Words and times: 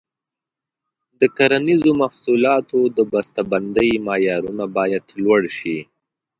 د 1.19 1.21
کرنیزو 1.37 1.91
محصولاتو 2.01 2.79
د 2.97 2.99
بسته 3.11 3.41
بندۍ 3.51 3.91
معیارونه 4.07 4.65
باید 4.77 5.03
لوړ 5.23 5.41
شي. 5.57 5.77